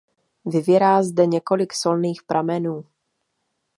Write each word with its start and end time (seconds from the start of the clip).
Vyvěrá 0.45 1.03
zde 1.03 1.25
několik 1.25 1.73
solných 1.73 2.23
pramenů. 2.23 2.85